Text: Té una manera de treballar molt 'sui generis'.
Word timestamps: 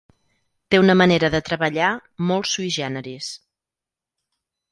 Té 0.73 0.77
una 0.83 0.95
manera 1.01 1.27
de 1.33 1.41
treballar 1.49 1.91
molt 2.31 2.51
'sui 2.51 2.71
generis'. 2.77 3.31